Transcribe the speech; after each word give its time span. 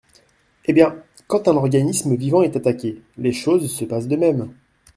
Eh 0.65 0.73
bien, 0.73 0.95
quand 1.27 1.47
un 1.47 1.55
organisme 1.57 2.15
vivant 2.15 2.41
est 2.41 2.55
attaqué, 2.55 3.03
les 3.19 3.33
choses 3.33 3.71
se 3.71 3.85
passent 3.85 4.07
de 4.07 4.15
même. 4.15 4.51